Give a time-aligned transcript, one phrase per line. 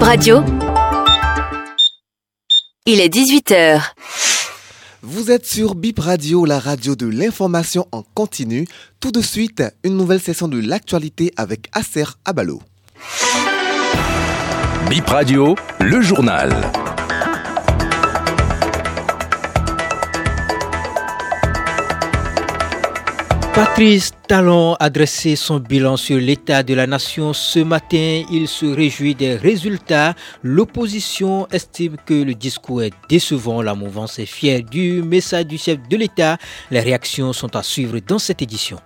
[0.00, 0.42] Bib Radio.
[2.86, 3.82] Il est 18h.
[5.02, 8.66] Vous êtes sur Bip Radio, la radio de l'information en continu.
[8.98, 12.62] Tout de suite, une nouvelle session de l'actualité avec Acer Abalo.
[14.88, 16.50] Bip Radio, le journal.
[23.60, 28.22] Patrice Talon a dressé son bilan sur l'état de la nation ce matin.
[28.32, 30.14] Il se réjouit des résultats.
[30.42, 33.60] L'opposition estime que le discours est décevant.
[33.60, 36.38] La mouvance est fière du message du chef de l'État.
[36.70, 38.78] Les réactions sont à suivre dans cette édition.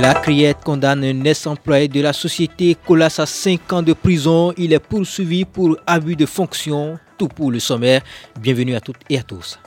[0.00, 4.52] La Criette condamne un ex-employé de la société Colas à 5 ans de prison.
[4.56, 6.98] Il est poursuivi pour abus de fonction.
[7.18, 8.02] Tout pour le sommaire.
[8.40, 9.60] Bienvenue à toutes et à tous.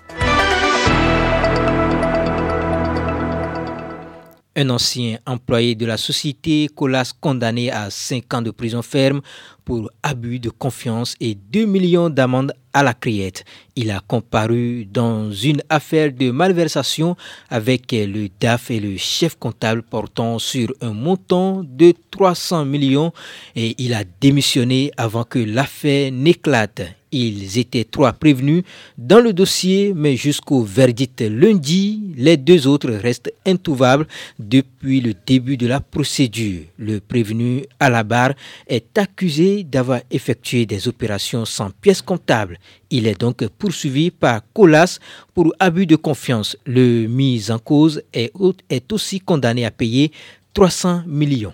[4.57, 9.19] Un ancien employé de la société Colas condamné à 5 ans de prison ferme
[9.65, 13.43] pour abus de confiance et 2 millions d'amendes à la criette.
[13.75, 17.17] Il a comparu dans une affaire de malversation
[17.49, 23.11] avec le DAF et le chef comptable portant sur un montant de 300 millions
[23.57, 26.81] et il a démissionné avant que l'affaire n'éclate.
[27.17, 28.63] Ils étaient trois prévenus
[28.97, 34.05] dans le dossier, mais jusqu'au verdict lundi, les deux autres restent introuvables
[34.37, 36.63] depuis le début de la procédure.
[36.77, 38.33] Le prévenu à la barre
[38.67, 42.59] est accusé d'avoir effectué des opérations sans pièces comptables.
[42.89, 44.99] Il est donc poursuivi par Colas
[45.33, 46.57] pour abus de confiance.
[46.65, 48.33] Le mis en cause est,
[48.69, 50.11] est aussi condamné à payer
[50.53, 51.53] 300 millions.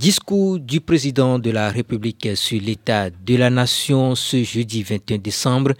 [0.00, 5.72] Discours du président de la République sur l'état de la nation ce jeudi 21 décembre.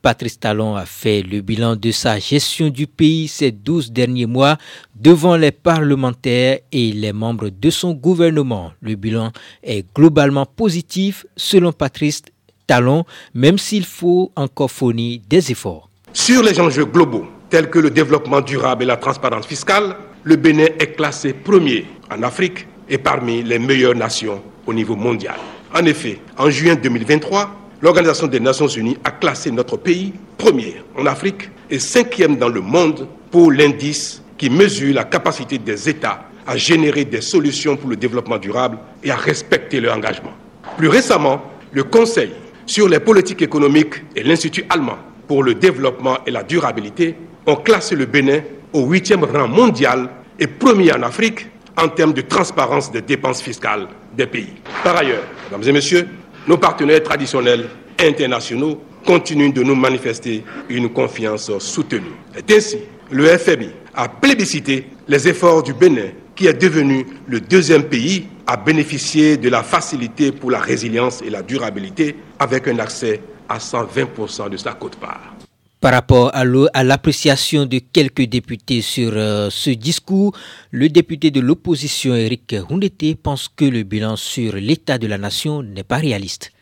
[0.00, 4.58] Patrice Talon a fait le bilan de sa gestion du pays ces 12 derniers mois
[4.94, 8.70] devant les parlementaires et les membres de son gouvernement.
[8.80, 9.32] Le bilan
[9.64, 12.22] est globalement positif selon Patrice
[12.68, 13.02] Talon,
[13.34, 15.90] même s'il faut encore fournir des efforts.
[16.12, 20.66] Sur les enjeux globaux tels que le développement durable et la transparence fiscale, le Bénin
[20.78, 25.36] est classé premier en Afrique et parmi les meilleures nations au niveau mondial.
[25.74, 27.50] En effet, en juin 2023,
[27.82, 32.60] l'Organisation des Nations Unies a classé notre pays premier en Afrique et cinquième dans le
[32.60, 37.96] monde pour l'indice qui mesure la capacité des États à générer des solutions pour le
[37.96, 40.32] développement durable et à respecter leur engagement.
[40.76, 41.42] Plus récemment,
[41.72, 42.30] le Conseil
[42.66, 47.14] sur les politiques économiques et l'Institut allemand pour le développement et la durabilité
[47.46, 48.40] ont classé le Bénin
[48.72, 50.08] au huitième rang mondial
[50.38, 51.46] et premier en Afrique
[51.76, 54.52] en termes de transparence des dépenses fiscales des pays.
[54.82, 56.08] Par ailleurs, mesdames et messieurs,
[56.46, 57.68] nos partenaires traditionnels
[57.98, 62.12] internationaux continuent de nous manifester une confiance soutenue.
[62.36, 62.78] Et ainsi,
[63.10, 68.56] le FMI a plébiscité les efforts du Bénin, qui est devenu le deuxième pays à
[68.56, 74.50] bénéficier de la facilité pour la résilience et la durabilité, avec un accès à 120%
[74.50, 75.34] de sa quote-part.
[75.84, 80.32] Par rapport à l'appréciation de quelques députés sur euh, ce discours,
[80.70, 85.62] le député de l'opposition Eric Hundete pense que le bilan sur l'état de la nation
[85.62, 86.52] n'est pas réaliste.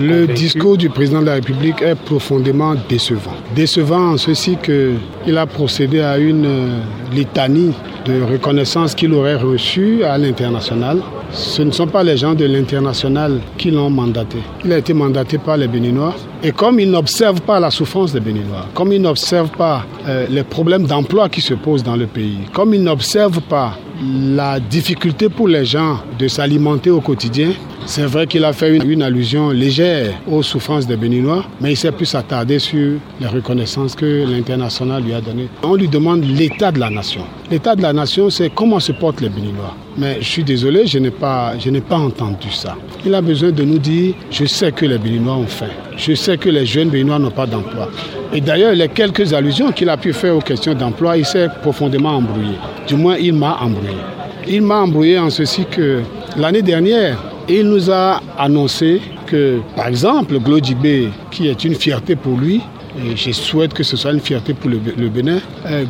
[0.00, 3.36] Le discours du président de la République est profondément décevant.
[3.54, 6.80] Décevant en ceci qu'il a procédé à une euh,
[7.12, 7.74] litanie
[8.04, 11.00] de reconnaissance qu'il aurait reçue à l'international.
[11.32, 14.38] Ce ne sont pas les gens de l'international qui l'ont mandaté.
[14.64, 16.14] Il a été mandaté par les Béninois.
[16.42, 20.44] Et comme il n'observe pas la souffrance des Béninois, comme il n'observe pas euh, les
[20.44, 25.48] problèmes d'emploi qui se posent dans le pays, comme il n'observe pas la difficulté pour
[25.48, 27.52] les gens de s'alimenter au quotidien,
[27.86, 31.92] c'est vrai qu'il a fait une, allusion légère aux souffrances des Béninois, mais il s'est
[31.92, 35.48] plus attardé sur les reconnaissances que l'international lui a données.
[35.62, 37.22] On lui demande l'état de la nation.
[37.50, 39.74] L'état de la nation, c'est comment se portent les Béninois.
[39.98, 42.76] Mais je suis désolé, je n'ai pas, je n'ai pas entendu ça.
[43.04, 45.70] Il a besoin de nous dire, je sais que les Béninois ont faim.
[45.96, 47.90] Je sais que les jeunes Béninois n'ont pas d'emploi.
[48.32, 52.16] Et d'ailleurs, les quelques allusions qu'il a pu faire aux questions d'emploi, il s'est profondément
[52.16, 52.56] embrouillé.
[52.88, 53.98] Du moins, il m'a embrouillé.
[54.48, 56.00] Il m'a embrouillé en ceci que
[56.36, 57.18] l'année dernière,
[57.48, 62.60] il nous a annoncé que, par exemple, Glodjibé, qui est une fierté pour lui,
[62.96, 65.84] et je souhaite que ce soit une fierté pour le, Bénin, euh,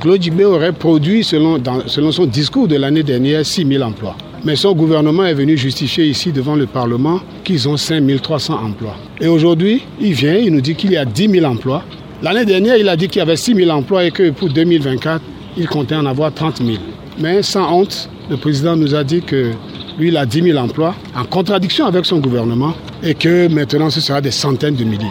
[0.47, 4.17] aurait produit, selon, selon son discours de l'année dernière, 6 000 emplois.
[4.45, 8.97] Mais son gouvernement est venu justifier ici devant le Parlement qu'ils ont 5 300 emplois.
[9.21, 11.83] Et aujourd'hui, il vient, il nous dit qu'il y a 10 000 emplois.
[12.23, 15.23] L'année dernière, il a dit qu'il y avait 6 000 emplois et que pour 2024,
[15.57, 16.79] il comptait en avoir 30 000.
[17.19, 19.53] Mais sans honte, le président nous a dit que
[19.99, 24.01] lui, il a 10 000 emplois, en contradiction avec son gouvernement, et que maintenant, ce
[24.01, 25.07] sera des centaines de milliers.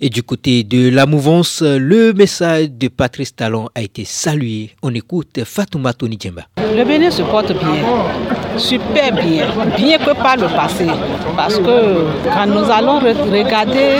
[0.00, 4.70] Et du côté de la mouvance, le message de Patrice Talon a été salué.
[4.82, 7.74] On écoute Fatouma Tony Le Bénin se porte bien.
[8.60, 9.46] Super bien,
[9.76, 10.86] bien que par le passé.
[11.36, 13.96] Parce que quand nous allons regarder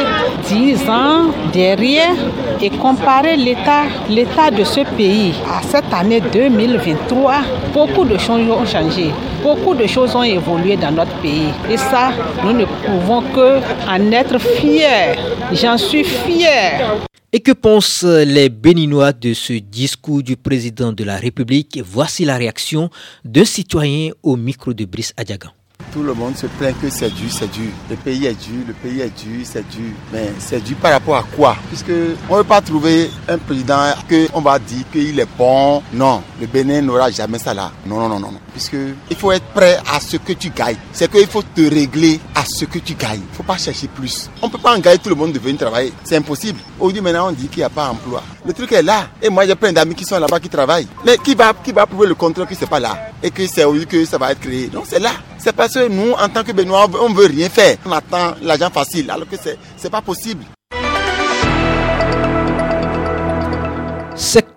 [0.47, 2.15] 10 ans derrière
[2.61, 7.35] et comparer l'état, de ce pays à cette année 2023,
[7.73, 9.13] beaucoup de choses ont changé.
[9.43, 11.53] Beaucoup de choses ont évolué dans notre pays.
[11.71, 12.11] Et ça,
[12.45, 13.59] nous ne pouvons que
[13.89, 15.17] en être fiers.
[15.53, 17.01] J'en suis fier.
[17.33, 21.81] Et que pensent les Béninois de ce discours du président de la République?
[21.85, 22.91] Voici la réaction
[23.25, 25.53] d'un citoyen au micro de Brice Adjagan.
[25.93, 27.71] Tout le monde se plaint que c'est dur, c'est dur.
[27.91, 29.91] Le pays est dur, le pays est dur, c'est dur.
[30.13, 31.57] Mais c'est dur par rapport à quoi?
[31.69, 31.91] Puisque
[32.29, 35.83] on ne veut pas trouver un président que on va dire qu'il est bon.
[35.93, 37.73] Non, le Bénin n'aura jamais ça là.
[37.85, 38.41] Non, non, non, non.
[38.53, 38.77] Puisque
[39.11, 40.77] il faut être prêt à ce que tu gagnes.
[40.93, 43.23] C'est qu'il faut te régler à ce que tu gagnes.
[43.23, 44.31] Il ne faut pas chercher plus.
[44.43, 45.93] On ne peut pas engager tout le monde de venir travailler.
[46.05, 46.61] C'est impossible.
[46.79, 48.23] Aujourd'hui maintenant on dit qu'il n'y a pas d'emploi.
[48.47, 49.09] Le truc est là.
[49.21, 50.87] Et moi j'ai plein d'amis qui sont là-bas qui travaillent.
[51.05, 52.97] Mais qui va, qui va prouver le contraire que c'est pas là?
[53.23, 54.71] Et que c'est aujourd'hui que ça va être créé.
[54.73, 55.11] Non, c'est là.
[55.43, 57.79] C'est parce que nous, en tant que Benoît, on veut rien faire.
[57.87, 59.51] On attend l'argent facile, alors que ce
[59.83, 60.45] n'est pas possible.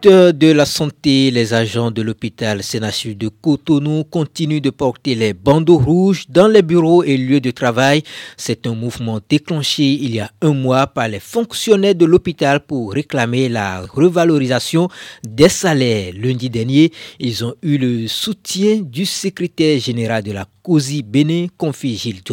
[0.04, 5.78] De la santé, les agents de l'hôpital Sénachus de Cotonou continuent de porter les bandeaux
[5.78, 8.04] rouges dans les bureaux et lieux de travail.
[8.36, 12.92] C'est un mouvement déclenché il y a un mois par les fonctionnaires de l'hôpital pour
[12.92, 14.90] réclamer la revalorisation
[15.26, 16.12] des salaires.
[16.18, 16.92] Lundi dernier,
[17.22, 22.24] ils ont eu le soutien du secrétaire général de la COSI Bénin, Confi Gilles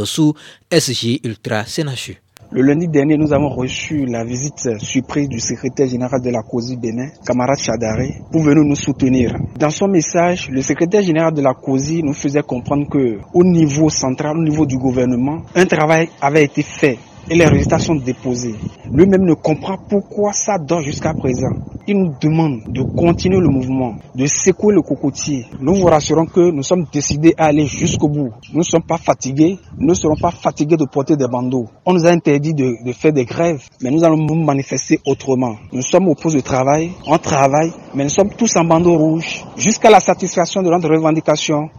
[0.73, 2.20] SG Ultra Sénachu.
[2.52, 6.76] Le lundi dernier, nous avons reçu la visite surprise du secrétaire général de la COSI
[6.76, 9.37] Bénin, camarade Chadare, pour venir nous soutenir.
[9.56, 13.88] Dans son message, le secrétaire général de la COSI nous faisait comprendre que, au niveau
[13.88, 16.99] central, au niveau du gouvernement, un travail avait été fait
[17.29, 18.56] et les résultats sont déposés.
[18.93, 21.52] Lui-même ne comprend pourquoi ça dort jusqu'à présent.
[21.92, 25.44] Il nous demande de continuer le mouvement, de secouer le cocotier.
[25.58, 28.31] Nous vous rassurons que nous sommes décidés à aller jusqu'au bout.
[28.52, 31.66] Nous ne sommes pas fatigués, nous ne serons pas fatigués de porter des bandeaux.
[31.84, 35.56] On nous a interdit de, faire des grèves, mais nous allons nous manifester autrement.
[35.72, 39.44] Nous sommes au poste de travail, on travaille, mais nous sommes tous en bandeau rouge
[39.56, 41.70] jusqu'à la satisfaction de notre revendication.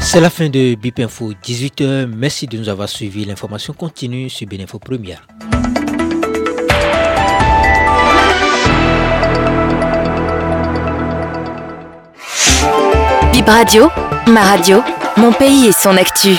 [0.00, 2.06] C'est la fin de BIP Info 18h.
[2.06, 3.24] Merci de nous avoir suivis.
[3.24, 5.24] L'information continue sur Béninfo Première.
[13.46, 13.88] Radio,
[14.26, 14.82] ma radio,
[15.16, 16.36] mon pays et son actu.